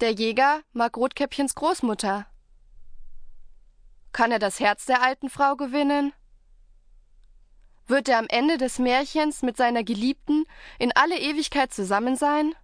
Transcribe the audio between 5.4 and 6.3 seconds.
gewinnen?